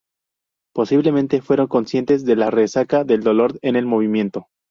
Posiblemente 0.73 1.43
fueron 1.43 1.67
conscientes 1.67 2.25
de 2.25 2.35
la 2.35 2.49
resaca 2.49 3.03
del 3.03 3.21
dolor 3.21 3.59
en 3.61 3.75
el 3.75 3.85
movimiento. 3.85 4.47